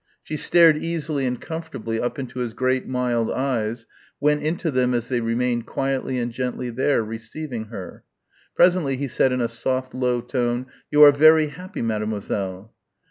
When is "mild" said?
2.87-3.29